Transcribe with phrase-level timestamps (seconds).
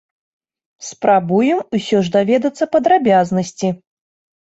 [0.87, 3.75] Спрабуем усё ж даведацца падрабязнасці.